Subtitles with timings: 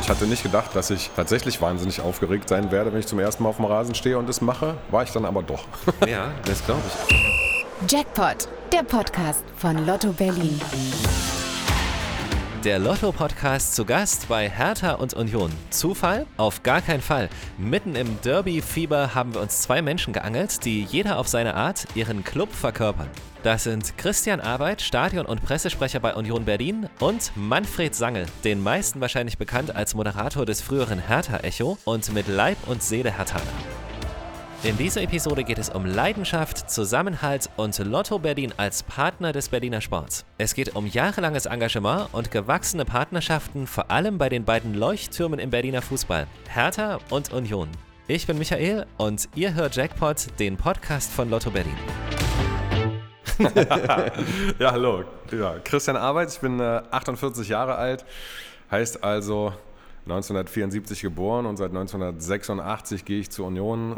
[0.00, 3.44] Ich hatte nicht gedacht, dass ich tatsächlich wahnsinnig aufgeregt sein werde, wenn ich zum ersten
[3.44, 4.76] Mal auf dem Rasen stehe und das mache.
[4.90, 5.64] War ich dann aber doch.
[6.06, 7.90] Ja, das glaube ich.
[7.90, 10.60] Jackpot, der Podcast von Lotto Berlin.
[12.64, 15.50] Der Lotto-Podcast zu Gast bei Hertha und Union.
[15.70, 16.26] Zufall?
[16.36, 17.30] Auf gar keinen Fall.
[17.56, 22.22] Mitten im Derby-Fieber haben wir uns zwei Menschen geangelt, die jeder auf seine Art ihren
[22.22, 23.08] Club verkörpern.
[23.42, 29.00] Das sind Christian Arbeit, Stadion- und Pressesprecher bei Union Berlin und Manfred Sangel, den meisten
[29.00, 33.79] wahrscheinlich bekannt als Moderator des früheren Hertha-Echo und mit Leib und Seele Herthaner.
[34.62, 39.80] In dieser Episode geht es um Leidenschaft, Zusammenhalt und Lotto Berlin als Partner des Berliner
[39.80, 40.26] Sports.
[40.36, 45.48] Es geht um jahrelanges Engagement und gewachsene Partnerschaften, vor allem bei den beiden Leuchttürmen im
[45.48, 47.70] Berliner Fußball, Hertha und Union.
[48.06, 51.76] Ich bin Michael und ihr hört Jackpot, den Podcast von Lotto Berlin.
[54.58, 55.04] ja, hallo.
[55.32, 58.04] Ja, Christian Arbeit, ich bin äh, 48 Jahre alt,
[58.70, 59.54] heißt also
[60.04, 63.96] 1974 geboren und seit 1986 gehe ich zur Union.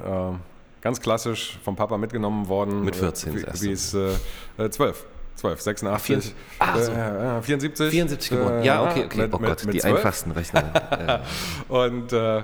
[0.82, 2.84] Ganz klassisch vom Papa mitgenommen worden.
[2.84, 5.06] Mit 14 äh, Wie erste es äh, äh, 12.
[5.34, 6.34] 12, 86.
[6.58, 6.92] Ah, so.
[6.92, 7.90] äh, äh, 74.
[7.90, 8.60] 74 geboren.
[8.60, 9.22] Äh, Ja, okay, okay.
[9.22, 9.96] Mit, oh mit, Gott, mit die 12.
[9.96, 10.72] einfachsten Rechner.
[11.70, 12.42] Äh, Und äh,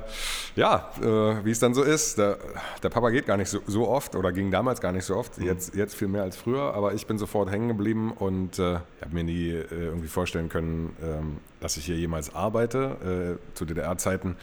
[0.56, 2.38] ja, äh, wie es dann so ist, der,
[2.82, 5.20] der Papa geht gar nicht so, so oft oder ging damals gar nicht so Mhm.
[5.20, 8.62] oft, jetzt, jetzt viel mehr als früher, aber ich bin sofort hängen geblieben und äh,
[8.62, 13.38] habe mir nie irgendwie vorstellen können, ähm, dass ich hier jemals arbeite.
[13.38, 14.36] Äh, zu DDR-Zeiten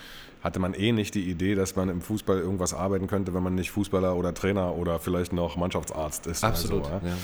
[0.44, 3.56] hatte man eh nicht die Idee, dass man im Fußball irgendwas arbeiten könnte, wenn man
[3.56, 6.44] nicht Fußballer oder Trainer oder vielleicht noch Mannschaftsarzt ist.
[6.44, 6.86] absolut.
[6.86, 7.02] So, ja.
[7.04, 7.18] ja.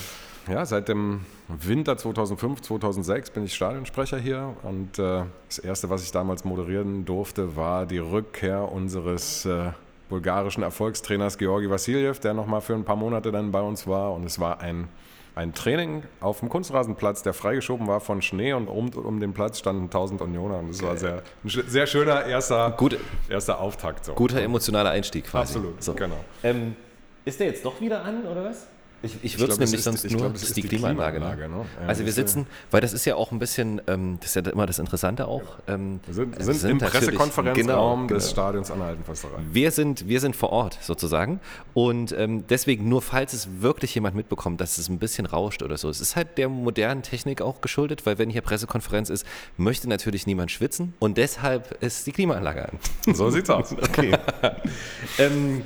[0.50, 6.04] Ja, seit dem Winter 2005, 2006 bin ich Stadionsprecher hier und äh, das Erste, was
[6.04, 9.72] ich damals moderieren durfte, war die Rückkehr unseres äh,
[10.10, 14.26] bulgarischen Erfolgstrainers Georgi Vassiljev, der nochmal für ein paar Monate dann bei uns war und
[14.26, 14.88] es war ein,
[15.36, 19.60] ein Training auf dem Kunstrasenplatz, der freigeschoben war von Schnee und um, um den Platz
[19.60, 22.98] standen 1000 Unioner und es war sehr, ein sehr schöner erster, Gut.
[23.30, 24.06] erster Auftakt.
[24.06, 24.14] So.
[24.14, 25.54] Guter emotionaler Einstieg quasi.
[25.56, 25.94] Absolut, So.
[25.94, 26.18] genau.
[26.44, 26.76] Ähm,
[27.24, 28.68] ist der jetzt doch wieder an, oder was?
[29.04, 30.72] Ich, ich würde es nämlich ist- sonst ich nur, glaub, das das ist die ist
[30.72, 31.20] die Klimaanlage.
[31.20, 31.26] Ne?
[31.36, 31.66] Klimaanlage, ne?
[31.82, 34.46] Ja, also wir ist, sitzen, weil das ist ja auch ein bisschen, ähm, das ist
[34.46, 35.42] ja immer das Interessante auch.
[35.68, 38.32] Ähm, Wir sind, wir sind, im natürlich- Pressekonferenzraum genau, des genau.
[38.32, 39.40] Stadions Anhalten Försterei.
[39.52, 41.40] Wir sind, wir sind vor Ort sozusagen
[41.74, 45.78] und ähm, deswegen nur falls es wirklich jemand mitbekommt, dass es ein bisschen rauscht oder
[45.78, 45.90] so.
[45.90, 49.26] Es ist halt der modernen Technik auch geschuldet, weil wenn hier Pressekonferenz ist,
[49.58, 52.80] möchte natürlich niemand schwitzen und deshalb ist die Klimaanlage an.
[53.16, 53.72] So sieht's aus.
[53.82, 54.16] Okay.
[55.18, 55.64] ähm,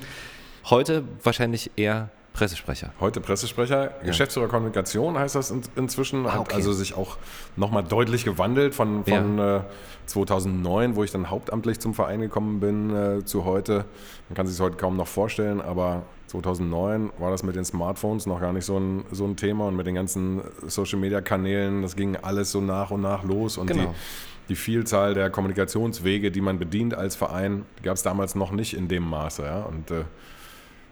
[0.69, 2.91] heute wahrscheinlich eher Pressesprecher.
[2.99, 6.55] Heute Pressesprecher, Geschäftsführer Kommunikation heißt das in, inzwischen, hat okay.
[6.55, 7.15] also sich auch
[7.55, 9.61] nochmal deutlich gewandelt von, von äh,
[10.05, 13.85] 2009, wo ich dann hauptamtlich zum Verein gekommen bin, äh, zu heute.
[14.27, 18.25] Man kann sich es heute kaum noch vorstellen, aber 2009 war das mit den Smartphones
[18.25, 22.17] noch gar nicht so ein, so ein Thema und mit den ganzen Social-Media-Kanälen, das ging
[22.17, 23.83] alles so nach und nach los und Genau.
[23.83, 28.73] die, die Vielzahl der Kommunikationswege, die man bedient als Verein, gab es damals noch nicht
[28.73, 29.43] in dem Maße.
[29.43, 29.61] Ja?
[29.61, 30.03] Und äh,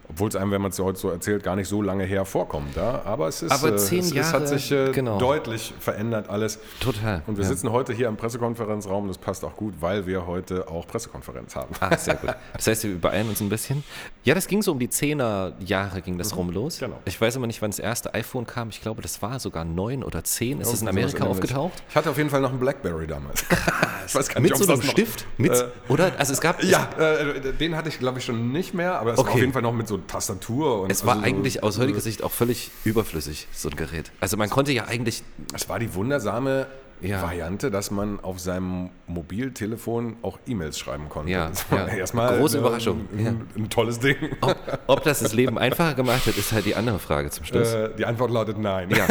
[0.08, 2.76] obwohl es einem, wenn man es heute so erzählt, gar nicht so lange her vorkommt.
[2.76, 3.02] Ja?
[3.04, 5.18] Aber es ist, Aber äh, zehn es, es Jahre, hat sich äh, genau.
[5.18, 6.58] deutlich verändert alles.
[6.80, 7.22] Total.
[7.26, 7.50] Und wir ja.
[7.50, 9.08] sitzen heute hier im Pressekonferenzraum.
[9.08, 11.74] Das passt auch gut, weil wir heute auch Pressekonferenz haben.
[11.80, 12.34] Ah, sehr gut.
[12.54, 13.84] Das heißt, wir übereilen uns ein bisschen.
[14.24, 16.78] Ja, das ging so um die 10er Jahre ging das rum los.
[16.78, 16.98] genau.
[17.04, 18.68] Ich weiß aber nicht, wann das erste iPhone kam.
[18.70, 20.60] Ich glaube, das war sogar 9 oder 10.
[20.60, 21.82] Ist es in Amerika aufgetaucht?
[21.88, 23.44] Ich hatte auf jeden Fall noch einen Blackberry damals.
[24.12, 25.26] weiß gar Mit so es einem Stift?
[25.38, 26.12] Mit, Äh, oder?
[26.18, 26.62] Also es gab...
[26.62, 29.34] ja, äh, den hatte ich glaube ich schon nicht mehr, aber es war Okay.
[29.34, 30.82] auf jeden Fall noch mit so Tastatur.
[30.82, 34.12] Und Es war also so- eigentlich aus heutiger Sicht auch völlig überflüssig, so ein Gerät.
[34.20, 35.22] Also man konnte ja eigentlich...
[35.54, 36.66] Es war die wundersame
[37.00, 37.20] Ja.
[37.22, 41.32] Variante, dass man auf seinem Mobiltelefon auch E-Mails schreiben konnte.
[41.32, 41.94] Ja, das war ja.
[41.96, 43.32] erstmal Große äh, Überraschung, Ein, ja.
[43.56, 44.16] ein tolles Ding.
[44.40, 44.56] Ob,
[44.86, 47.72] ob das das Leben einfacher gemacht hat, ist halt die andere Frage zum Schluss.
[47.72, 48.90] Äh, die Antwort lautet nein.
[48.90, 49.06] Ja.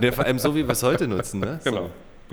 [0.00, 1.40] Ne, vor allem so, wie wir es heute nutzen.
[1.40, 1.60] Ne?
[1.62, 1.70] So.
[1.70, 1.90] Genau.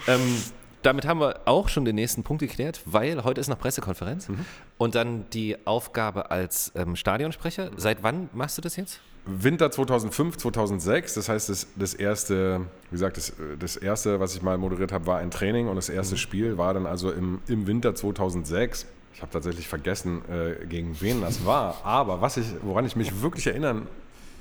[0.08, 0.38] Ähm,
[0.84, 4.46] damit haben wir auch schon den nächsten Punkt geklärt, weil heute ist noch Pressekonferenz Mhm.
[4.78, 7.72] und dann die Aufgabe als ähm, Stadionsprecher.
[7.78, 9.00] Seit wann machst du das jetzt?
[9.26, 14.42] Winter 2005, 2006, das heißt, das, das erste, wie gesagt, das, das erste, was ich
[14.42, 17.68] mal moderiert habe, war ein Training und das erste Spiel war dann also im, im
[17.68, 18.88] Winter 2006.
[19.14, 23.22] Ich habe tatsächlich vergessen, äh, gegen wen das war, aber was ich, woran ich mich
[23.22, 23.88] wirklich erinnern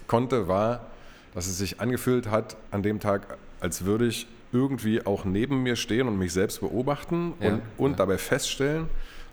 [0.07, 0.87] konnte, war,
[1.35, 5.77] dass es sich angefühlt hat an dem Tag, als würde ich irgendwie auch neben mir
[5.77, 8.89] stehen und mich selbst beobachten Ja, und, und dabei feststellen,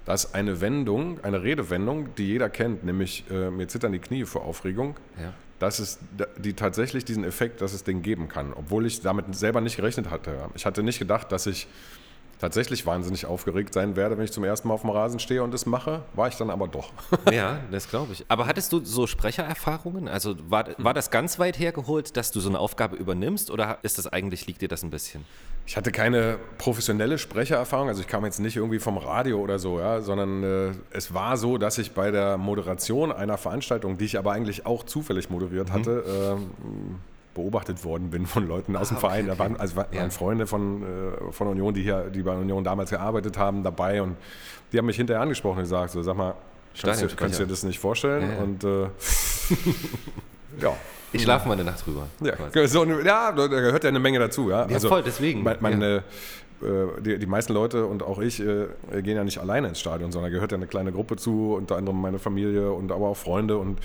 [0.06, 4.46] dass eine Wendung, eine Redewendung, die jeder kennt, nämlich äh, mir zittern die Knie vor
[4.46, 5.34] Aufregung, Ja.
[5.60, 6.00] dass es
[6.38, 10.10] die tatsächlich diesen Effekt, dass es den geben kann, obwohl ich damit selber nicht gerechnet
[10.10, 10.38] hatte.
[10.56, 11.68] Ich hatte nicht gedacht, dass ich
[12.40, 15.54] tatsächlich wahnsinnig aufgeregt sein werde, wenn ich zum ersten Mal auf dem Rasen stehe und
[15.54, 16.04] das mache.
[16.14, 16.92] War ich dann aber doch.
[17.32, 18.26] Ja, das glaube ich.
[18.30, 20.08] Aber hattest du so Sprechererfahrungen?
[20.08, 23.98] Also war, war das ganz weit hergeholt, dass du so eine Aufgabe übernimmst oder ist
[23.98, 25.26] das eigentlich, liegt dir das ein bisschen?
[25.66, 29.80] Ich hatte keine professionelle Sprechererfahrung, also ich kam jetzt nicht irgendwie vom Radio oder so,
[29.80, 34.18] ja, sondern äh, es war so, dass ich bei der Moderation einer Veranstaltung, die ich
[34.18, 36.42] aber eigentlich auch zufällig moderiert hatte, äh,
[37.38, 39.28] beobachtet worden bin von Leuten aus dem Verein.
[39.28, 40.10] Da waren, also waren Ja.
[40.10, 44.18] Freunde von, äh, von Union, die hier, die bei Union damals gearbeitet haben, dabei und
[44.72, 46.36] die haben mich hinterher angesprochen und gesagt, so sag mal,
[46.82, 48.30] kannst du, kannst dir das nicht vorstellen?
[48.30, 48.44] Ja.
[48.44, 48.90] Und äh,
[50.62, 50.74] ja.
[51.14, 52.08] Ich schlafe mal eine Nacht drüber.
[52.22, 54.50] Ja, so, ja, da gehört ja eine Menge dazu.
[54.50, 55.88] Ja, Ja, voll, deswegen, Man, man, ja.
[55.88, 56.02] äh,
[56.62, 58.68] äh, die, die meisten Leute und auch ich äh,
[59.02, 62.02] gehen ja nicht alleine ins Stadion, sondern gehört ja eine kleine Gruppe zu, unter anderem
[62.02, 63.58] meine Familie und aber auch Freunde.
[63.58, 63.80] Und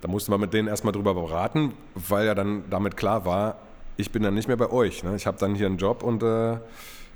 [0.00, 3.56] da musste man mit denen erstmal drüber beraten, weil ja dann damit klar war,
[3.96, 5.02] ich bin dann nicht mehr bei euch.
[5.02, 5.16] Ne?
[5.16, 6.52] Ich habe dann hier einen Job und äh,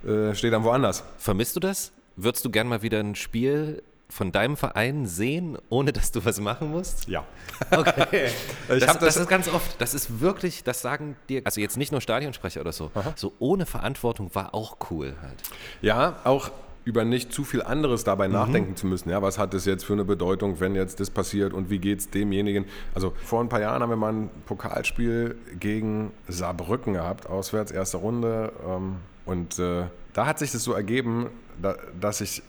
[0.05, 1.05] äh, stehe dann woanders.
[1.19, 1.93] Vermisst du das?
[2.17, 6.38] Würdest du gern mal wieder ein Spiel von deinem Verein sehen, ohne dass du was
[6.40, 7.08] machen musst?
[7.08, 7.25] Ja.
[7.70, 8.29] Okay.
[8.69, 11.76] Ich das, das, das- ist ganz oft, das ist wirklich, das sagen dir, also jetzt
[11.76, 15.37] nicht nur Stadionsprecher oder so, so ohne Verantwortung war auch cool halt.
[15.81, 16.50] Ja, auch
[16.84, 19.11] über nicht zu viel anderes dabei nachdenken zu müssen.
[19.11, 22.00] Ja, was hat das jetzt für eine Bedeutung, wenn jetzt das passiert und wie geht
[22.00, 22.64] es demjenigen?
[22.94, 27.99] Also vor ein paar Jahren haben wir mal ein Pokalspiel gegen Saarbrücken gehabt, auswärts, erste
[27.99, 28.52] Runde.
[28.67, 31.29] Ähm, und äh, da hat sich das so ergeben,
[31.61, 32.43] da, dass ich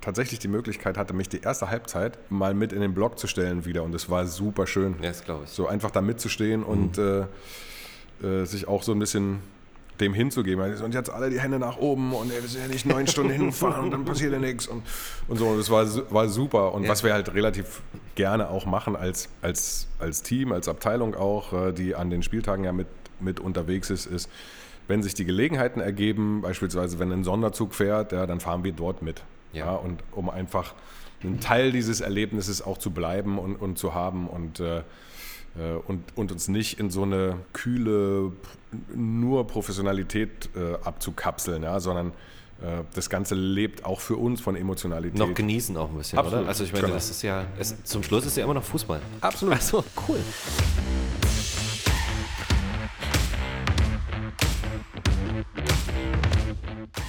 [0.00, 3.64] tatsächlich die Möglichkeit hatte, mich die erste Halbzeit mal mit in den Block zu stellen
[3.64, 3.82] wieder.
[3.82, 4.94] Und es war super schön.
[5.02, 5.50] Ja, das glaube ich.
[5.50, 7.26] So einfach da mitzustehen und äh,
[8.22, 9.40] äh, sich auch so ein bisschen
[10.00, 10.82] dem hinzugeben.
[10.82, 13.30] Und jetzt alle die Hände nach oben und ey, wir sind ja nicht neun Stunden
[13.32, 14.82] hinfahren und dann passiert ja nichts und,
[15.28, 15.46] und so.
[15.48, 16.72] Und das war, war super.
[16.74, 16.88] Und Ja.
[16.90, 17.82] was wir halt relativ
[18.14, 22.64] gerne auch machen als, als, als Team, als Abteilung auch, äh, die an den Spieltagen
[22.64, 22.88] ja mit,
[23.20, 24.28] mit unterwegs ist, ist,
[24.88, 29.02] wenn sich die Gelegenheiten ergeben, beispielsweise wenn ein Sonderzug fährt, ja, dann fahren wir dort
[29.02, 29.22] mit.
[29.52, 29.66] Ja.
[29.66, 29.72] Ja.
[29.74, 30.74] und um einfach
[31.22, 34.82] ein Teil dieses Erlebnisses auch zu bleiben und, und zu haben und, äh, äh,
[35.86, 38.32] und, und uns nicht in so eine kühle,
[38.94, 42.08] nur Professionalität äh, abzukapseln, ja, sondern
[42.62, 45.18] äh, das Ganze lebt auch für uns von Emotionalität.
[45.18, 46.40] Noch genießen auch ein bisschen, Absolut.
[46.40, 46.48] oder?
[46.48, 46.94] Also ich meine, Genau.
[46.94, 49.00] das ist ja, es, zum Schluss ist ja immer noch Fußball.
[49.20, 49.54] Absolut.
[49.54, 50.18] Also cool.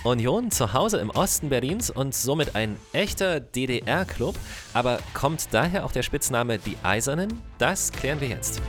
[0.03, 4.35] Union zu Hause im Osten Berlins und somit ein echter DDR-Club.
[4.73, 7.39] Aber kommt daher auch der Spitzname Die Eisernen?
[7.59, 8.61] Das klären wir jetzt.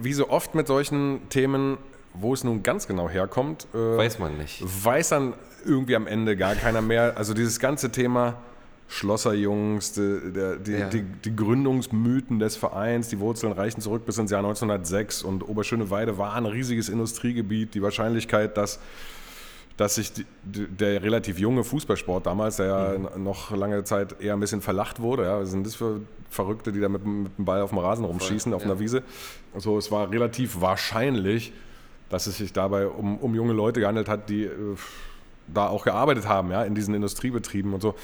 [0.00, 1.78] Wie so oft mit solchen Themen,
[2.14, 4.62] wo es nun ganz genau herkommt, äh, Weiß man nicht.
[4.62, 5.34] weiß dann
[5.64, 7.16] irgendwie am Ende gar keiner mehr.
[7.16, 8.36] Also dieses ganze Thema
[8.88, 10.20] Schlosserjungs, die,
[10.64, 10.88] die, Ja.
[10.88, 16.18] die, die Gründungsmythen des Vereins, die Wurzeln reichen zurück bis ins Jahr 1906 und Oberschöneweide
[16.18, 17.74] war ein riesiges Industriegebiet.
[17.74, 18.78] Die Wahrscheinlichkeit, dass
[19.76, 23.22] dass sich die, der relativ junge Fußballsport damals, der ja Mhm.
[23.24, 26.00] noch lange Zeit eher ein bisschen verlacht wurde, ja, was sind das für
[26.30, 28.70] Verrückte, die da mit, dem- mit dem Ball auf dem Rasen rumschießen, auf ja.
[28.70, 29.02] einer Wiese.
[29.54, 31.52] Also es war relativ wahrscheinlich,
[32.08, 34.50] dass es sich dabei um, um junge Leute gehandelt hat, die äh,
[35.48, 37.94] da auch gearbeitet haben, ja, in diesen Industriebetrieben und so.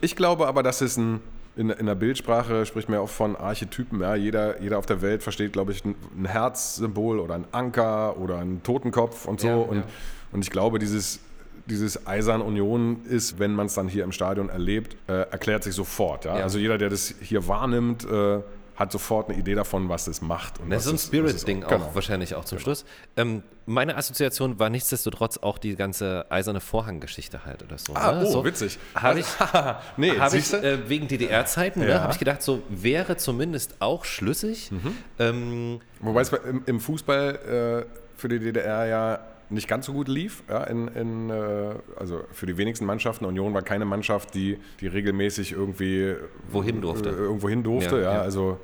[0.00, 1.20] Ich glaube aber, dass es ein,
[1.56, 4.00] in, in der Bildsprache spricht man ja oft von Archetypen.
[4.00, 4.14] Ja.
[4.14, 8.38] Jeder, jeder auf der Welt versteht, glaube ich, ein, ein Herzsymbol oder ein Anker oder
[8.38, 9.48] einen Totenkopf und so.
[9.48, 9.84] Ja, und, ja.
[10.32, 11.20] und ich glaube, dieses,
[11.66, 15.74] dieses Eisern Union ist, wenn man es dann hier im Stadion erlebt, äh, erklärt sich
[15.74, 16.24] sofort.
[16.24, 16.34] Ja?
[16.34, 18.40] Also jeder, der das hier wahrnimmt, äh,
[18.76, 20.58] hat sofort eine Idee davon, was es macht.
[20.60, 21.90] Und Das ist so ein Spirit-Ding auch Genau.
[21.94, 22.84] wahrscheinlich auch zum Schluss.
[23.16, 27.94] Ähm, meine Assoziation war nichtsdestotrotz auch die ganze eiserne Vorhang-Geschichte halt oder so.
[27.94, 28.24] Ah, ne?
[28.26, 28.78] oh, so, witzig.
[28.94, 29.26] Habe ich,
[29.96, 32.00] nee, hab ich äh, wegen DDR-Zeiten, ne, Ja.
[32.02, 34.70] habe ich gedacht, so wäre zumindest auch schlüssig.
[34.72, 34.96] Mhm.
[35.18, 39.18] Ähm, Wobei es im, im Fußball äh, für die DDR ja
[39.50, 40.42] nicht ganz so gut lief.
[40.48, 43.24] Ja, in, in, äh, also für die wenigsten Mannschaften.
[43.24, 46.14] Union war keine Mannschaft, die, die regelmäßig irgendwie
[46.50, 47.10] Wohin durfte.
[47.10, 47.96] Äh, irgendwo hin durfte.
[47.96, 48.20] Ja, Ja.
[48.22, 48.58] Also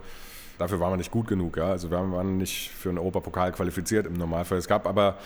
[0.58, 1.56] dafür waren wir nicht gut genug.
[1.56, 1.70] Ja.
[1.70, 4.58] Also wir waren nicht für einen Europapokal qualifiziert im Normalfall.
[4.58, 5.16] Es gab aber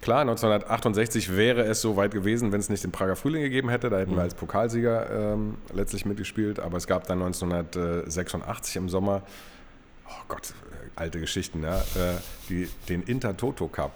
[0.00, 3.88] Klar, 1968 wäre es so weit gewesen, wenn es nicht den Prager Frühling gegeben hätte.
[3.88, 4.16] Da hätten Mhm.
[4.16, 6.60] wir als Pokalsieger ähm, letztlich mitgespielt.
[6.60, 9.22] Aber es gab dann 1986 im Sommer,
[10.06, 12.18] oh Gott, äh, alte Geschichten, ja, äh,
[12.50, 13.92] die, den Intertoto Cup.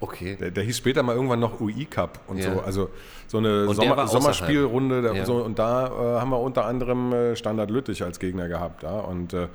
[0.00, 0.36] Okay.
[0.40, 2.54] Der, der hieß später mal irgendwann noch UI Cup und Ja.
[2.54, 2.60] so.
[2.60, 2.90] Also
[3.26, 4.06] so eine Sommer.
[4.08, 5.02] Sommerspielrunde.
[5.02, 5.24] Der, Ja.
[5.26, 8.82] so, und da äh, haben wir unter anderem äh, Standard Lüttich als Gegner gehabt.
[8.82, 9.48] Ja, und äh,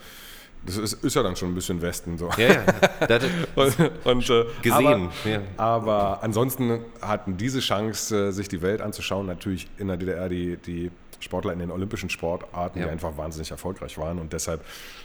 [0.65, 2.17] das ist, ist ja dann schon ein bisschen Westen.
[2.17, 2.29] So.
[2.37, 2.63] Ja, ja.
[3.07, 3.25] Da, da,
[3.55, 5.39] Und, und, äh, Gesehen, Aber, ja.
[5.57, 10.57] aber ansonsten hatten diese Chance, äh, sich die Welt anzuschauen, natürlich in der DDR die,
[10.57, 12.86] die Sportler in den olympischen Sportarten, Ja.
[12.86, 14.63] die einfach wahnsinnig erfolgreich waren und deshalb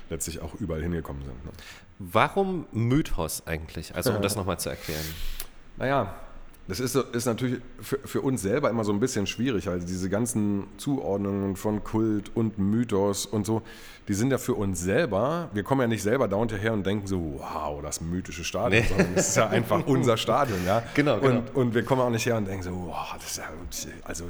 [0.08, 1.44] letztlich auch überall hingekommen sind.
[1.44, 1.50] Ne?
[2.02, 3.94] warum Mythos eigentlich?
[3.94, 5.04] Also um das nochmal zu erklären.
[5.76, 6.14] Naja,
[6.66, 9.68] das ist, ist natürlich für, für uns selber immer so ein bisschen schwierig.
[9.68, 13.62] Also diese ganzen Zuordnungen von Kult und Mythos und so,
[14.08, 17.06] die sind ja für uns selber, wir kommen ja nicht selber dauernd hierher und denken
[17.06, 18.88] so, wow, das mythische Stadion, Nee.
[18.88, 20.82] sondern es ist ja einfach unser Stadion, ja.
[20.94, 21.38] Genau, genau.
[21.40, 23.44] Und, und wir kommen auch nicht her und denken so, wow, das ist ja
[24.04, 24.24] also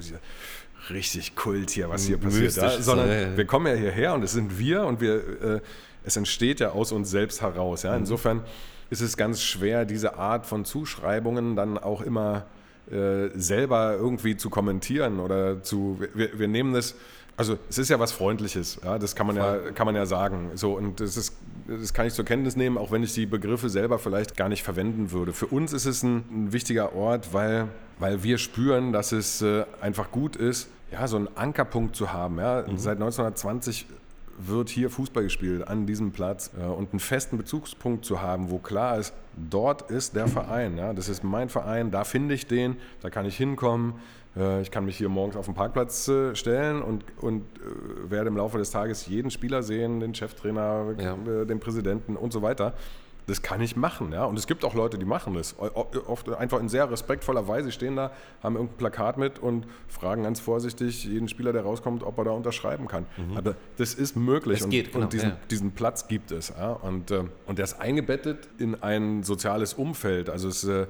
[0.89, 2.57] richtig Kult hier, was hier passiert.
[2.57, 5.61] Ist Sondern so, ja, wir kommen ja hierher und es sind wir und wir, äh,
[6.05, 7.85] es entsteht ja aus uns selbst heraus.
[7.85, 7.91] Mhm.
[7.91, 7.97] Ja?
[7.97, 8.43] Insofern
[8.91, 12.47] ist es ganz schwer, diese Art von Zuschreibungen dann auch immer
[12.91, 16.01] äh, selber irgendwie zu kommentieren oder zu.
[16.15, 16.97] Wir, wir nehmen das.
[17.37, 20.51] Also es ist ja was Freundliches, ja, das kann man ja, kann man ja sagen.
[20.57, 21.35] So, und das, ist,
[21.67, 24.63] das kann ich zur Kenntnis nehmen, auch wenn ich die Begriffe selber vielleicht gar nicht
[24.63, 25.33] verwenden würde.
[25.33, 27.69] Für uns ist es ein, ein wichtiger Ort, weil,
[28.01, 32.39] weil wir spüren, dass es äh, einfach gut ist, ja, so einen Ankerpunkt zu haben.
[32.39, 32.65] Ja.
[32.77, 33.87] Seit 1920
[34.39, 38.59] wird hier Fußball gespielt an diesem Platz äh, und einen festen Bezugspunkt zu haben, wo
[38.59, 40.79] klar ist, dort ist der Verein.
[40.79, 40.93] Ja?
[40.95, 43.95] Das ist mein Verein, da finde ich den, da kann ich hinkommen.
[44.37, 47.45] Äh, ich kann mich hier morgens auf den Parkplatz äh, stellen und, und
[48.09, 51.17] werde im Laufe des Tages jeden Spieler sehen, den Cheftrainer, Ja.
[51.45, 52.73] den Präsidenten und so weiter.
[53.31, 54.25] Das kann ich machen, ja.
[54.25, 55.55] Und es gibt auch Leute, die machen das.
[55.57, 58.11] Oft einfach in sehr respektvoller Weise stehen da,
[58.43, 62.31] haben irgendein Plakat mit und fragen ganz vorsichtig jeden Spieler, der rauskommt, ob er da
[62.33, 63.07] unterschreiben kann.
[63.37, 65.37] Aber das ist möglich und, geht, genau, und diesen, ja.
[65.49, 66.53] diesen Platz gibt es.
[66.59, 66.73] Ja.
[66.73, 70.29] Und, äh, und der ist eingebettet in ein soziales Umfeld.
[70.29, 70.89] Also es äh,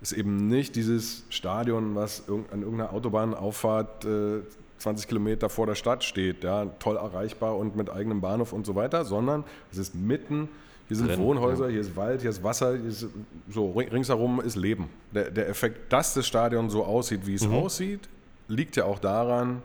[0.00, 4.40] ist eben nicht dieses Stadion, was an irgendeiner Autobahnauffahrt äh,
[4.78, 8.74] 20 Kilometer vor der Stadt steht, ja, toll erreichbar und mit eigenem Bahnhof und so
[8.74, 10.48] weiter, sondern es ist mitten,
[10.88, 13.06] hier sind Drin, Wohnhäuser, hier ist Wald, hier ist Wasser, hier ist,
[13.50, 14.88] so ring- ringsherum ist Leben.
[15.14, 17.54] Der, der Effekt, dass das Stadion so aussieht, wie es Mhm.
[17.54, 18.08] aussieht,
[18.48, 19.62] liegt ja auch daran,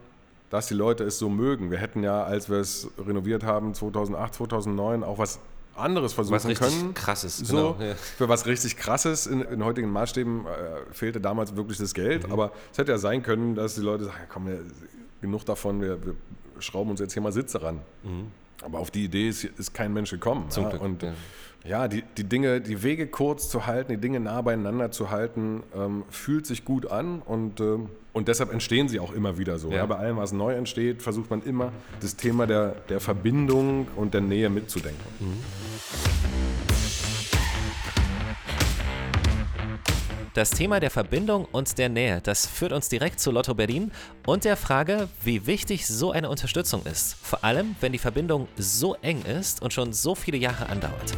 [0.50, 1.70] dass die Leute es so mögen.
[1.70, 5.40] Wir hätten ja, als wir es renoviert haben, 2008, 2009, auch was
[5.76, 6.94] anderes versuchen Was richtig können.
[6.94, 7.94] krasses, So, genau, ja.
[7.94, 12.26] für was richtig krasses in, in heutigen Maßstäben äh, fehlte damals wirklich das Geld.
[12.28, 12.32] Mhm.
[12.32, 14.60] Aber es hätte ja sein können, dass die Leute sagen, ja, komm, wir,
[15.20, 16.14] genug davon, wir, wir
[16.60, 17.80] schrauben uns jetzt hier mal Sitze ran.
[18.62, 20.44] Aber auf die Idee ist, ist kein Mensch gekommen.
[20.46, 20.50] Mhm.
[20.50, 20.70] Zum ja?
[20.70, 21.12] Glück, Und ja.
[21.64, 25.62] ja, die, die Dinge, die Wege kurz zu halten, die Dinge nah beieinander zu halten,
[25.74, 29.70] ähm, fühlt sich gut an und, ähm, und deshalb entstehen sie auch immer wieder so.
[29.70, 29.76] Ja.
[29.76, 29.86] Ja.
[29.86, 34.20] Bei allem, was neu entsteht, versucht man immer das Thema der, der Verbindung und der
[34.20, 35.04] Nähe mitzudenken.
[40.34, 43.92] Das Thema der Verbindung und der Nähe, das führt uns direkt zu Lotto Berlin
[44.26, 47.14] und der Frage, wie wichtig so eine Unterstützung ist.
[47.22, 51.12] Vor allem, wenn die Verbindung so eng ist und schon so viele Jahre andauert.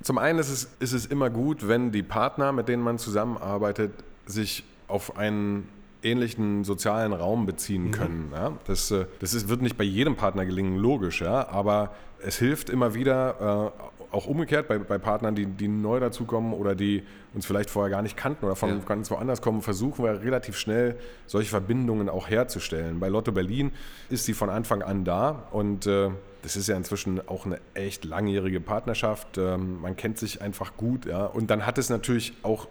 [0.00, 3.92] Zum einen ist es, ist es immer gut, wenn die Partner, mit denen man zusammenarbeitet,
[4.24, 5.68] sich auf einen
[6.02, 8.30] ähnlichen sozialen Raum beziehen können.
[8.32, 8.52] Ja?
[8.66, 11.46] Das, äh, das ist, wird nicht bei jedem Partner gelingen, logisch, ja?
[11.48, 11.92] aber
[12.24, 16.74] es hilft immer wieder, äh, auch umgekehrt bei, bei Partnern, die, die neu dazukommen oder
[16.74, 17.02] die
[17.34, 18.76] uns vielleicht vorher gar nicht kannten oder von Ja.
[18.86, 20.96] ganz woanders kommen, versuchen wir relativ schnell
[21.26, 23.00] solche Verbindungen auch herzustellen.
[23.00, 23.72] Bei Lotto Berlin
[24.08, 26.10] ist sie von Anfang an da und äh,
[26.42, 29.36] das ist ja inzwischen auch eine echt langjährige Partnerschaft.
[29.36, 31.26] Ähm, man kennt sich einfach gut, ja.
[31.26, 32.68] Und dann hat es natürlich auch,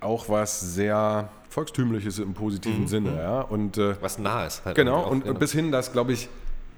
[0.00, 3.40] auch was sehr Volkstümliches im positiven Sinne, ja.
[3.40, 4.64] Und äh, Was nah ist.
[4.64, 5.38] Halt Genau, und genau.
[5.38, 6.28] bis hin, dass, glaube ich,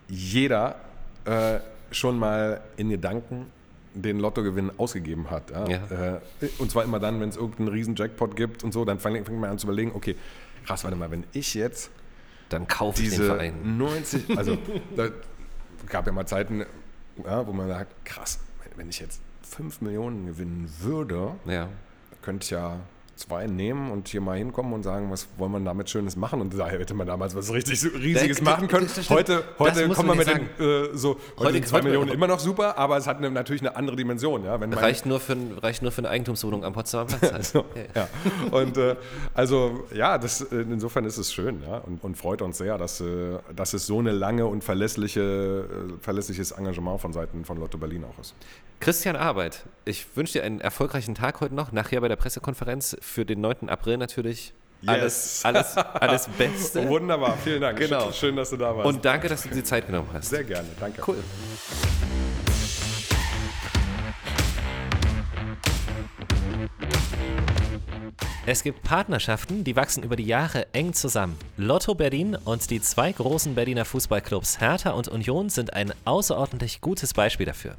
[0.09, 0.77] jeder
[1.27, 1.59] äh,
[1.91, 3.47] schon mal in Gedanken
[3.95, 5.51] den Lottogewinn ausgegeben hat.
[5.51, 5.69] Ja?
[5.69, 6.17] Ja.
[6.17, 6.21] Äh,
[6.59, 9.39] und zwar immer dann, wenn es irgendeinen riesen Jackpot gibt und so, dann fängt fängt
[9.41, 10.17] man an zu überlegen, okay,
[10.67, 11.91] krass, warte mal, wenn ich jetzt
[12.49, 13.77] Dann kaufe ich den diese Verein.
[13.79, 14.57] 90, also
[14.97, 15.09] da
[15.89, 16.65] gab ja mal Zeiten,
[17.25, 18.41] ja, wo man sagt, krass,
[18.77, 21.69] wenn- ich jetzt 5 Millionen gewinnen würde, Ja.
[22.23, 22.81] könnte ich ja
[23.23, 26.41] zwei nehmen und hier mal hinkommen und sagen, was wollen wir damit Schönes machen?
[26.41, 28.87] Und daher hätte man damals was richtig Riesiges Das- machen können.
[28.87, 29.11] das- das.
[29.11, 32.39] Heute, heute man man mit nicht den, äh, so, heute, Heute- zwei Millionen immer noch
[32.41, 34.45] super, aber es hat eine, natürlich eine andere Dimension.
[34.45, 34.61] Ja?
[34.61, 37.33] Wenn Reicht nur, für, ein- reicht nur für eine Eigentumswohnung am Potsdamer Platz.
[37.33, 37.45] Halt.
[37.47, 37.65] so,
[37.95, 38.09] ja.
[38.51, 38.97] Und äh,
[39.35, 41.79] also ja, das, äh, insofern ist es schön ja?
[41.79, 45.93] und, und freut uns sehr, dass, äh, dass es so eine lange und verlässliche, äh,
[46.03, 48.35] verlässliches Engagement von Seiten von Lotto Berlin auch ist.
[48.81, 51.71] Christian Arbeit, ich wünsche dir einen erfolgreichen Tag heute noch.
[51.71, 53.69] Nachher bei der Pressekonferenz für den 9.
[53.69, 54.55] April natürlich
[54.87, 55.45] alles, Yes.
[55.45, 56.89] alles, alles Beste.
[56.89, 57.79] Wunderbar, vielen Dank.
[57.79, 58.05] Genau.
[58.07, 58.87] Schön, schön, dass du da warst.
[58.89, 60.31] Und danke, dass du dir die Zeit genommen hast.
[60.31, 61.03] sehr gerne, danke.
[61.07, 61.19] Cool.
[68.45, 71.39] Es gibt Partnerschaften, die wachsen über die Jahre eng zusammen.
[71.57, 77.15] Lotto Berlin und die zwei großen Berliner Fußballclubs Hertha und Union sind ein außerordentlich gutes
[77.15, 77.77] Beispiel dafür.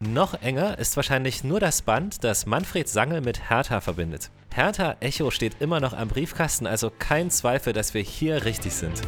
[0.00, 4.30] Noch enger ist wahrscheinlich nur das Band, das Manfred Sangel mit Hertha verbindet.
[4.54, 9.02] Hertha Echo steht immer noch am Briefkasten, also kein Zweifel, dass wir hier richtig sind.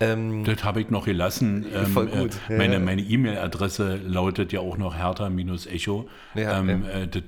[0.00, 1.64] Ähm, das habe ich noch gelassen.
[1.72, 2.32] Ähm, voll gut.
[2.48, 6.08] Äh, meine meine E-Mail-Adresse lautet ja auch noch hertha-echo.
[6.34, 6.90] Ja, ähm, ja.
[7.02, 7.22] Äh, das,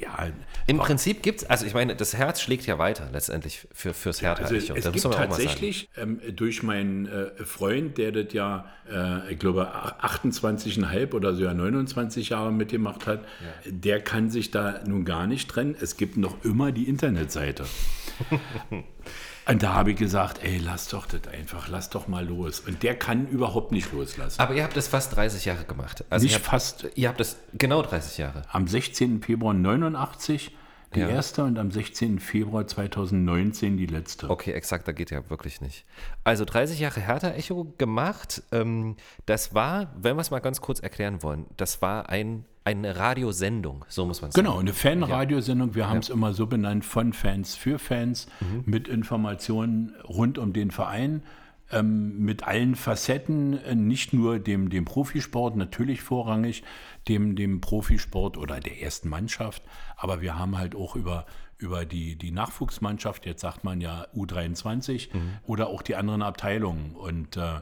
[0.00, 0.28] ja,
[0.68, 4.20] Im Prinzip gibt es, also ich meine, das Herz schlägt ja weiter letztendlich für, fürs
[4.20, 4.54] Hertha-Echo.
[4.66, 9.38] Ja, also es gibt tatsächlich ähm, durch meinen äh, Freund, der das ja, äh, ich
[9.38, 9.72] glaube,
[10.02, 13.24] 28,5 oder sogar 29 Jahre mitgemacht hat,
[13.64, 15.74] der kann sich da nun gar nicht trennen.
[15.80, 17.64] Es gibt noch immer die Internetseite.
[19.48, 22.60] Und da habe ich gesagt, ey, lass doch das einfach, lass doch mal los.
[22.60, 24.38] Und der kann überhaupt nicht loslassen.
[24.38, 26.04] Aber ihr habt das fast 30 Jahre gemacht.
[26.10, 26.86] Also nicht habt, fast.
[26.96, 28.42] Ihr habt das genau 30 Jahre.
[28.52, 29.22] Am 16.
[29.22, 30.52] Februar 89
[30.94, 31.08] die ja.
[31.08, 32.18] erste und am 16.
[32.18, 34.30] Februar 2019 die letzte.
[34.30, 35.84] Okay, exakt, da geht ja wirklich nicht.
[36.24, 38.42] Also 30 Jahre Hertha-Echo gemacht.
[38.52, 42.96] Ähm, das war, wenn wir es mal ganz kurz erklären wollen, das war ein eine
[42.96, 44.44] Radiosendung, so muss man sagen.
[44.44, 45.74] Genau, eine Fanradiosendung.
[45.74, 48.64] Wir haben es immer so benannt, von Fans für Fans, mhm.
[48.66, 51.22] mit Informationen rund um den Verein,
[51.70, 56.62] ähm, mit allen Facetten, äh, nicht nur dem, dem Profisport, natürlich vorrangig
[57.08, 59.62] dem, dem Profisport oder der ersten Mannschaft,
[59.96, 61.26] aber wir haben halt auch über,
[61.58, 65.32] über die, die Nachwuchsmannschaft, jetzt sagt man ja U23, mhm.
[65.44, 66.94] oder auch die anderen Abteilungen.
[66.94, 67.60] Und äh,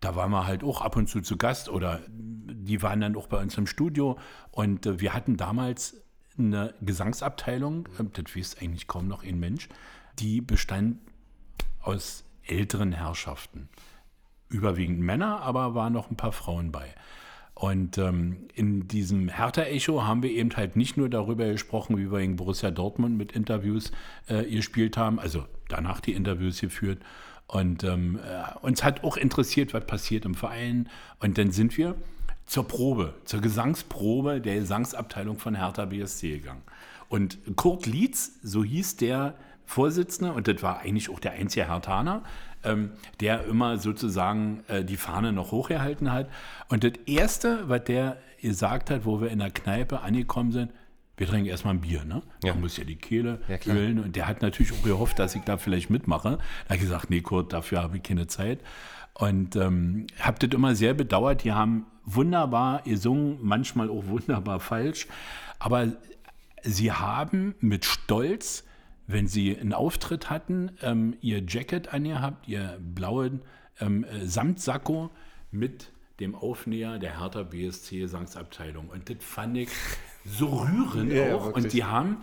[0.00, 3.26] da waren wir halt auch ab und zu zu Gast oder die waren dann auch
[3.26, 4.18] bei uns im Studio
[4.50, 5.96] und äh, wir hatten damals
[6.38, 9.68] eine Gesangsabteilung, äh, das weiß eigentlich kaum noch ein Mensch,
[10.18, 10.98] die bestand
[11.80, 13.68] aus älteren Herrschaften.
[14.48, 16.94] Überwiegend Männer, aber waren noch ein paar Frauen bei.
[17.54, 22.20] Und ähm, in diesem Hertha-Echo haben wir eben halt nicht nur darüber gesprochen, wie wir
[22.20, 23.92] in Borussia Dortmund mit Interviews
[24.28, 26.98] äh, gespielt haben, also danach die Interviews geführt,
[27.46, 30.88] und ähm, äh, uns hat auch interessiert, was passiert im Verein.
[31.20, 31.94] Und dann sind wir
[32.44, 36.62] zur Probe, zur Gesangsprobe der Gesangsabteilung von Hertha BSC gegangen.
[37.08, 39.34] Und Kurt Lietz, so hieß der
[39.66, 42.22] Vorsitzende, und das war eigentlich auch der einzige Hertaner,
[42.64, 46.28] ähm, der immer sozusagen äh, die Fahne noch hochgehalten hat.
[46.68, 50.70] Und das Erste, was der gesagt hat, wo wir in der Kneipe angekommen sind,
[51.16, 52.22] wir trinken erstmal ein Bier, ne?
[52.44, 52.52] Ja.
[52.52, 53.98] Man muss ja die Kehle ja, ölen.
[54.00, 56.38] Und der hat natürlich auch gehofft, dass ich da vielleicht mitmache.
[56.68, 58.60] Da hat gesagt, nee, Kurt, dafür habe ich keine Zeit.
[59.14, 61.42] Und ähm, habe das immer sehr bedauert.
[61.44, 65.06] Die haben wunderbar gesungen, manchmal auch wunderbar falsch.
[65.58, 65.88] Aber
[66.62, 68.65] sie haben mit Stolz,
[69.06, 73.42] wenn sie einen Auftritt hatten, ähm, ihr Jacket angehabt, ihr blauen
[73.80, 75.10] ähm, äh, Samtsacko
[75.50, 78.88] mit dem Aufnäher der Hertha BSC Gesangsabteilung.
[78.88, 79.68] Und das fand ich
[80.24, 81.52] so rührend ja, auch.
[81.52, 82.18] und die haben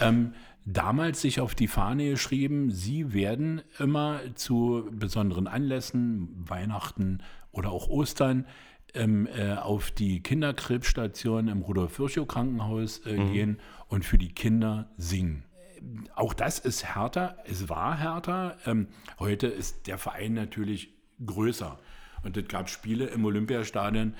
[0.00, 0.32] ähm,
[0.64, 7.88] damals sich auf die Fahne geschrieben, sie werden immer zu besonderen Anlässen, Weihnachten oder auch
[7.88, 8.46] Ostern,
[8.94, 13.32] ähm, äh, auf die Kinderkrebsstation im Rudolf-Virchow-Krankenhaus äh, mhm.
[13.32, 15.44] gehen und für die Kinder singen.
[16.14, 18.56] Auch das ist härter, es war härter.
[18.66, 20.92] Ähm, heute ist der Verein natürlich
[21.24, 21.78] größer.
[22.22, 24.14] Und es gab Spiele im Olympiastadion,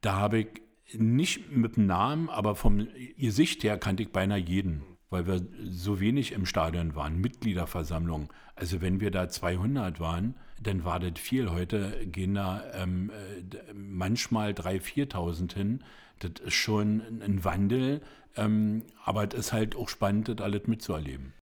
[0.00, 0.62] da habe ich
[0.98, 2.86] nicht mit dem Namen, aber vom
[3.18, 8.32] Gesicht her kannte ich beinahe jeden, weil wir so wenig im Stadion waren, Mitgliederversammlung.
[8.54, 11.50] Also wenn wir da 200 waren, dann war das viel.
[11.50, 15.84] Heute gehen da ähm, äh, manchmal 3.000, 4.000 hin.
[16.20, 18.02] Das ist schon ein Wandel,
[18.36, 21.32] ähm, aber es ist halt auch spannend, das alles mitzuerleben.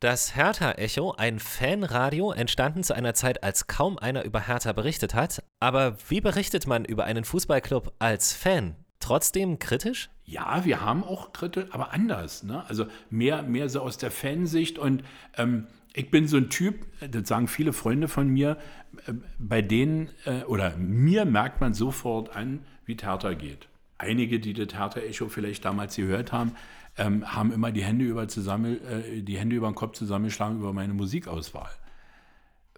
[0.00, 5.44] Das Hertha-Echo, ein Fanradio, entstanden zu einer Zeit, als kaum einer über Hertha berichtet hat.
[5.60, 8.74] Aber wie berichtet man über einen Fußballclub als Fan?
[9.02, 10.08] trotzdem kritisch?
[10.24, 12.42] Ja, wir haben auch kritisch, aber anders.
[12.42, 12.64] Ne?
[12.68, 14.78] Also mehr, mehr so aus der Fansicht.
[14.78, 15.04] Und
[15.36, 18.56] ähm, ich bin so ein Typ, das sagen viele Freunde von mir,
[19.06, 23.68] äh, bei denen äh, oder mir merkt man sofort an, wie Hertha geht.
[24.02, 26.52] Einige, die das Hertha-Echo vielleicht damals gehört haben,
[26.98, 30.72] ähm, haben immer die Hände über zusammen, äh, die Hände über den Kopf zusammengeschlagen über
[30.72, 31.70] meine Musikauswahl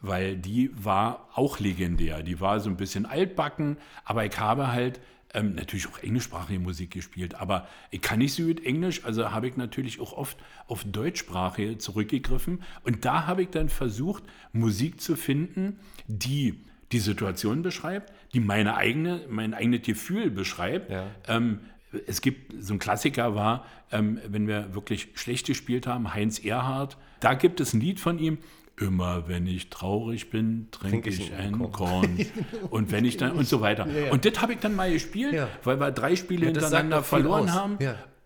[0.06, 2.22] weil die war auch legendär.
[2.22, 5.00] Die war so ein bisschen altbacken, aber ich habe halt
[5.32, 9.48] ähm, natürlich auch englischsprachige Musik gespielt, aber ich kann nicht so gut Englisch, also habe
[9.48, 10.36] ich natürlich auch oft
[10.68, 12.62] auf Deutschsprache zurückgegriffen.
[12.84, 16.60] Und da habe ich dann versucht, Musik zu finden, die
[16.94, 20.90] die Situation beschreibt, die meine eigene, mein eigenes Gefühl beschreibt.
[20.90, 21.06] Ja.
[21.28, 21.60] Ähm,
[22.06, 26.96] es gibt, so ein Klassiker war, ähm, wenn wir wirklich schlecht gespielt haben, Heinz Erhardt,
[27.20, 28.38] da gibt es ein Lied von ihm,
[28.76, 31.70] Immer wenn ich traurig bin, trinke Trink ich, ich ein Korn.
[31.70, 32.26] Korn.
[32.70, 33.86] Und wenn ich dann und so weiter.
[33.86, 34.12] Ja, ja.
[34.12, 35.48] Und das habe ich dann mal gespielt, ja.
[35.62, 37.78] weil wir drei Spiele hintereinander verloren haben.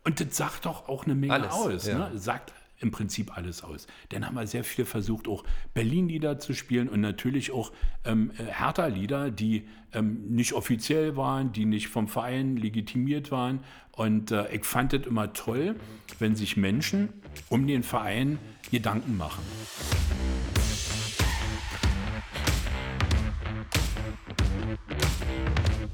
[0.05, 1.87] Und das sagt doch auch eine Menge alles, aus.
[1.87, 2.13] Ne?
[2.15, 3.87] Sagt im Prinzip alles aus.
[4.11, 7.73] Dann haben wir sehr viel versucht, auch Berlin-Lieder zu spielen und natürlich auch
[8.05, 13.61] ähm, äh, Hertha-Lieder, die ähm, nicht offiziell waren, die nicht vom Verein legitimiert waren.
[13.93, 15.77] Und äh, ich fand es immer toll,
[16.19, 17.09] wenn sich Menschen
[17.49, 18.39] um den Verein
[18.71, 19.43] Gedanken machen.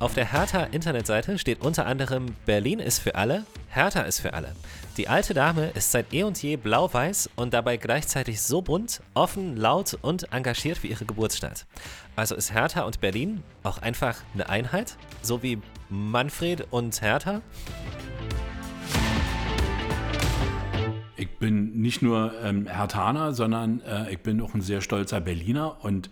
[0.01, 4.53] Auf der Hertha-Internetseite steht unter anderem Berlin ist für alle, Hertha ist für alle.
[4.97, 9.57] Die alte Dame ist seit eh und je blau-weiß und dabei gleichzeitig so bunt, offen,
[9.57, 11.67] laut und engagiert wie ihre Geburtsstadt.
[12.17, 17.41] Also ist Hertha und Berlin auch einfach eine Einheit, so wie Manfred und Hertha?
[21.17, 25.85] Ich bin nicht nur ähm, Hertaner, sondern äh, ich bin auch ein sehr stolzer Berliner
[25.85, 26.11] und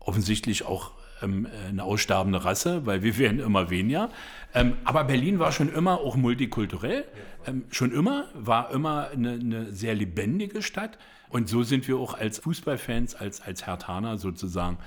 [0.00, 4.10] offensichtlich auch ähm, eine aussterbende Rasse, weil wir werden immer weniger.
[4.54, 7.04] Ähm, aber Berlin war schon immer auch multikulturell,
[7.46, 10.98] ähm, schon immer, war immer eine, eine, sehr lebendige Stadt.
[11.28, 14.78] Und so sind wir auch als Fußballfans, als, als Hertaner sozusagen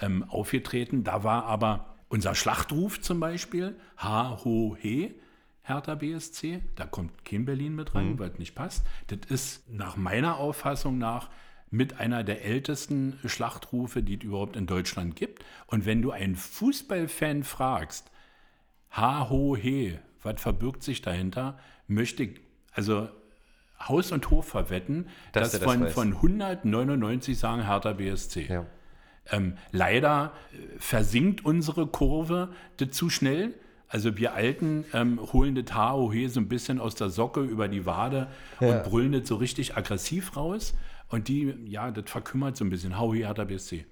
[0.00, 1.04] ähm, aufgetreten.
[1.04, 5.14] Da war aber unser Schlachtruf zum Beispiel, Ha-Ho-He,
[5.62, 6.62] Hertha BSC.
[6.74, 8.18] Da kommt kein Berlin mit rein, mhm.
[8.18, 8.84] weil es nicht passt.
[9.08, 11.28] Das ist nach meiner Auffassung nach
[11.70, 15.44] mit einer der ältesten Schlachtrufe, die es überhaupt in Deutschland gibt.
[15.66, 18.10] Und wenn du einen Fußballfan fragst,
[18.90, 22.40] ha, ho, he, was verbirgt sich dahinter, möchte ich,
[22.72, 23.08] also
[23.80, 28.46] Haus und Hof verwetten, dass, dass von, das von 199 sagen Hertha BSC.
[28.48, 28.66] Ja.
[29.30, 32.50] Ähm, leider äh, versinkt unsere Kurve
[32.90, 33.54] zu schnell.
[33.88, 37.86] Also wir Alten ähm, holen das HOH so ein bisschen aus der Socke über die
[37.86, 38.28] Wade
[38.60, 38.68] ja.
[38.68, 40.74] und brüllen das so richtig aggressiv raus.
[41.10, 42.98] Und die, ja, das verkümmert so ein bisschen.
[42.98, 43.84] Hau Hertha BSC.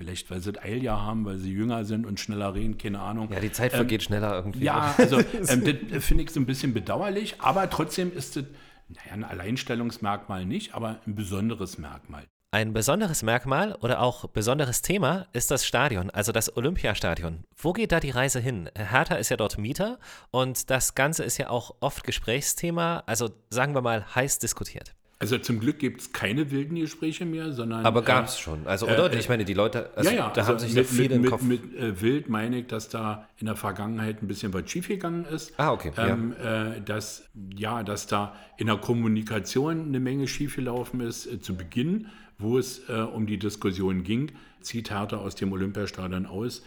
[0.00, 3.30] Vielleicht, weil sie das Eiljahr haben, weil sie jünger sind und schneller reden, keine Ahnung.
[3.30, 4.64] Ja, die Zeit vergeht ähm, schneller irgendwie.
[4.64, 8.44] Ja, also ähm, das finde ich so ein bisschen bedauerlich, aber trotzdem ist das,
[8.88, 12.24] naja, ein Alleinstellungsmerkmal nicht, aber ein besonderes Merkmal.
[12.50, 17.44] Ein besonderes Merkmal oder auch besonderes Thema ist das Stadion, also das Olympiastadion.
[17.54, 18.70] Wo geht da die Reise hin?
[18.74, 19.98] Hertha ist ja dort Mieter
[20.30, 24.94] und das Ganze ist ja auch oft Gesprächsthema, also sagen wir mal heiß diskutiert.
[25.22, 27.84] Also zum Glück gibt es keine wilden Gespräche mehr, sondern.
[27.84, 28.66] Aber gab es äh, schon.
[28.66, 29.12] Also, oder?
[29.12, 31.24] Äh, ich meine, die Leute, also, ja, ja, da also haben sich mit, viele mit,
[31.26, 31.42] im Kopf.
[31.42, 35.26] Mit, mit äh, wild meine ich, dass da in der Vergangenheit ein bisschen was schiefgegangen
[35.26, 35.52] ist.
[35.58, 35.92] Ah, okay.
[35.98, 36.72] Ähm, ja.
[36.72, 42.06] Äh, dass, ja, dass da in der Kommunikation eine Menge schiefgelaufen ist äh, zu Beginn,
[42.38, 44.32] wo es äh, um die Diskussion ging.
[44.62, 46.62] Zieht Hertha aus dem Olympiastadion aus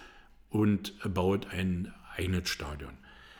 [0.51, 2.91] und baut ein eigenes Stadion.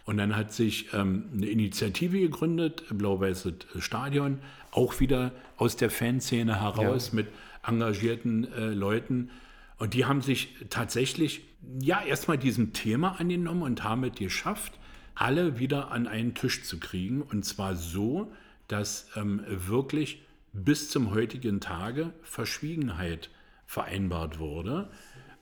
[0.05, 4.39] Und dann hat sich ähm, eine Initiative gegründet, Blau-Weißes Stadion,
[4.71, 7.15] auch wieder aus der Fanszene heraus ja.
[7.15, 7.27] mit
[7.65, 9.29] engagierten äh, Leuten.
[9.77, 11.41] Und die haben sich tatsächlich,
[11.79, 14.73] ja, erstmal diesem Thema angenommen und haben es geschafft,
[15.15, 17.21] alle wieder an einen Tisch zu kriegen.
[17.21, 18.31] Und zwar so,
[18.67, 23.29] dass ähm, wirklich bis zum heutigen Tage Verschwiegenheit
[23.65, 24.89] vereinbart wurde.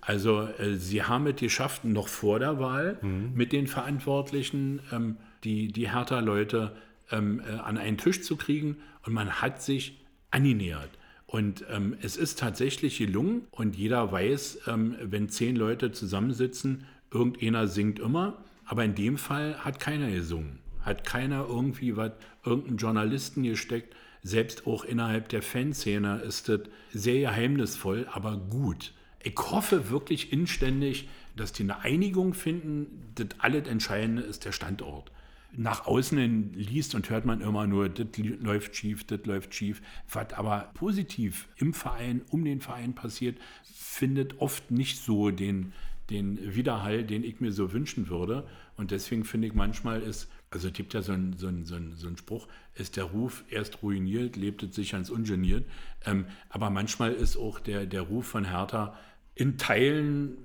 [0.01, 3.31] Also äh, sie haben es geschafft, noch vor der Wahl mhm.
[3.35, 6.75] mit den Verantwortlichen ähm, die, die Hertha-Leute
[7.11, 10.89] ähm, äh, an einen Tisch zu kriegen und man hat sich angenähert.
[11.27, 17.67] Und ähm, es ist tatsächlich gelungen und jeder weiß, ähm, wenn zehn Leute zusammensitzen, irgendeiner
[17.67, 22.11] singt immer, aber in dem Fall hat keiner gesungen, hat keiner irgendwie was,
[22.43, 23.95] irgendeinen Journalisten gesteckt.
[24.23, 26.61] Selbst auch innerhalb der Fanszene ist das
[26.91, 28.93] sehr geheimnisvoll, aber gut.
[29.23, 33.11] Ich hoffe wirklich inständig, dass die eine Einigung finden.
[33.15, 35.11] Das alles Entscheidende ist der Standort
[35.53, 39.81] nach außen hin liest und hört man immer nur, das läuft schief, das läuft schief.
[40.11, 45.73] Was aber positiv im Verein, um den Verein passiert, findet oft nicht so den,
[46.09, 48.47] den Widerhall, den ich mir so wünschen würde.
[48.77, 51.93] Und deswegen finde ich manchmal ist, also es gibt ja so einen so so ein,
[51.95, 55.65] so ein Spruch, ist der Ruf erst ruiniert, lebt es sich ganz ungeniert.
[56.05, 58.97] Ähm, aber manchmal ist auch der, der Ruf von Hertha
[59.41, 60.37] in Teilen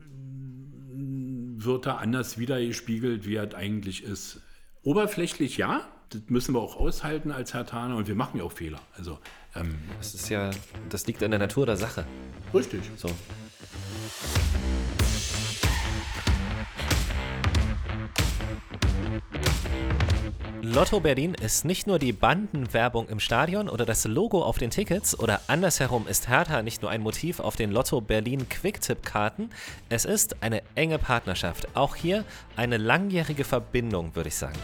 [1.63, 4.41] wird er anders wiedergespiegelt, wie er eigentlich ist.
[4.83, 8.53] Oberflächlich ja, das müssen wir auch aushalten als Herr Thaner und wir machen ja auch
[8.53, 8.81] Fehler.
[8.97, 9.19] Also,
[9.55, 10.51] ähm, das ist ja,
[10.89, 12.07] das liegt in der Natur der Sache.
[12.55, 12.81] Richtig.
[12.97, 13.11] So.
[20.77, 25.19] Lotto Berlin ist nicht nur die Bandenwerbung im Stadion oder das Logo auf den Tickets
[25.19, 29.49] oder andersherum ist Hertha nicht nur ein Motiv auf den Lotto Berlin Quicktip-Karten,
[29.89, 31.67] es ist eine enge Partnerschaft.
[31.75, 34.59] Auch hier eine langjährige Verbindung, würde ich sagen.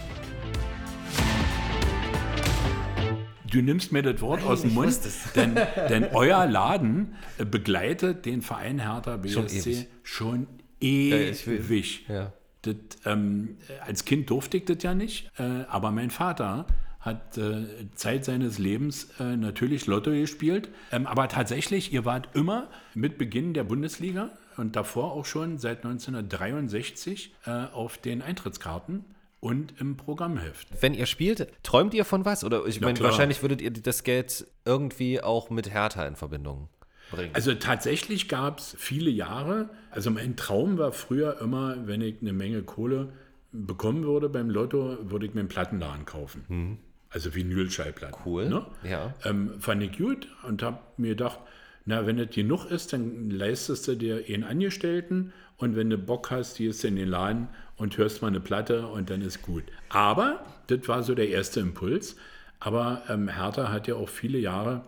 [3.51, 4.99] Du nimmst mir das Wort Nein, aus dem Mund,
[5.35, 5.55] denn,
[5.89, 10.47] denn, euer Laden begleitet den Verein Hertha BSC schon
[10.79, 11.41] ewig.
[11.41, 12.05] Schon ewig.
[12.07, 12.35] Ja.
[12.63, 16.67] Das, ähm, als Kind durfte ich das ja nicht, äh, aber mein Vater
[17.03, 17.65] hat äh,
[17.97, 20.69] Zeit seines Lebens äh, natürlich Lotto gespielt.
[20.93, 25.79] Ähm, aber tatsächlich, ihr wart immer mit Beginn der Bundesliga und davor auch schon seit
[25.79, 29.05] 1963 äh, auf den Eintrittskarten
[29.41, 30.69] und im Programmheft.
[30.81, 32.45] Wenn ihr spielt, träumt ihr von was?
[32.45, 36.69] Oder ich meine, wahrscheinlich würdet ihr das Geld irgendwie auch mit Hertha in Verbindung
[37.13, 37.31] bringen?
[37.35, 42.33] Also tatsächlich gab es viele Jahre, also mein Traum war früher immer, wenn ich eine
[42.33, 43.13] Menge Kohle
[43.53, 46.79] bekommen würde beim Lotto, würde ich mir einen Plattenladen kaufen.
[47.11, 48.17] Also Vinylschallplatten.
[48.25, 48.67] Cool, Ne?
[48.83, 49.15] ja.
[49.25, 51.39] Ähm, fand ich gut und habe mir gedacht,
[51.85, 56.31] na, wenn das genug ist, dann leistest du dir einen Angestellten und wenn du Bock
[56.31, 59.65] hast, gehst du in den Laden und hörst mal eine Platte und dann ist gut.
[59.91, 62.17] Aber, das war so der erste Impuls,
[62.61, 64.83] aber ähm, Hertha hat ja auch viele Jahre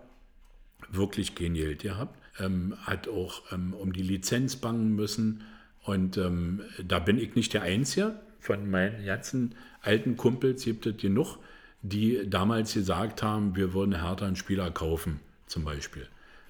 [0.97, 5.43] wirklich kein Geld gehabt, ähm, hat auch ähm, um die Lizenz bangen müssen
[5.83, 8.15] und ähm, da bin ich nicht der Einzige.
[8.41, 11.39] Von meinen ganzen alten Kumpels gibt es genug,
[11.83, 16.07] die damals gesagt haben, wir würden Hertha einen Spieler kaufen, zum Beispiel.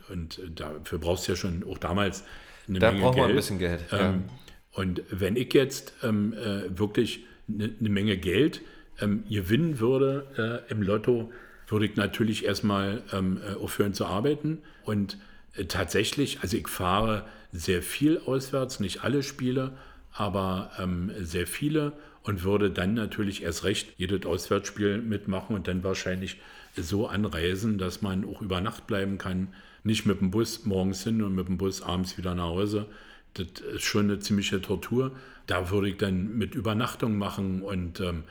[0.09, 2.24] Und äh, dafür brauchst du ja schon auch damals
[2.68, 3.22] eine Da Menge braucht Geld.
[3.24, 4.11] man ein bisschen Geld, ja.
[4.11, 4.24] Ähm,
[4.72, 8.61] Und wenn ich jetzt ähm, äh, wirklich eine ne Menge Geld
[9.00, 11.30] ähm, gewinnen würde äh, im Lotto,
[11.68, 14.59] würde ich natürlich erstmal ähm, äh, aufhören zu arbeiten.
[14.85, 15.18] Und
[15.57, 19.72] äh, tatsächlich, also ich fahre sehr viel auswärts, nicht alle Spiele,
[20.12, 25.85] aber ähm, sehr viele und würde dann natürlich erst recht jedes Auswärtsspiel mitmachen und dann
[25.85, 26.40] wahrscheinlich
[26.77, 29.48] so anreisen, dass man auch über Nacht bleiben kann.
[29.85, 32.87] Nicht mit dem Bus morgens hin und mit dem Bus abends wieder nach Hause.
[33.35, 35.12] Das ist schon eine ziemliche Tortur.
[35.46, 38.24] Da würde ich dann mit Übernachtung machen und ähm,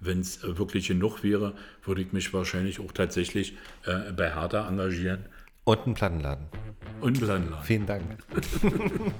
[0.00, 3.56] wenn es wirklich genug wäre, würde ich mich wahrscheinlich auch tatsächlich
[3.86, 5.26] äh, bei Hertha engagieren
[5.64, 6.46] Und einen Plattenladen.
[7.00, 7.64] und Landladen.
[7.64, 8.02] Vielen Dank.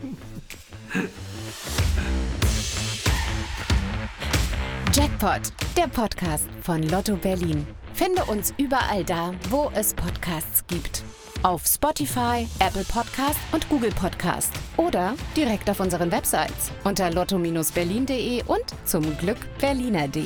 [4.95, 7.67] Jackpot, der Podcast von Lotto Berlin.
[7.95, 11.05] Finde uns überall da, wo es Podcasts gibt.
[11.43, 14.53] Auf Spotify, Apple Podcast und Google Podcast.
[14.77, 20.25] Oder direkt auf unseren Websites unter lotto-berlin.de und zum Glück berliner.de.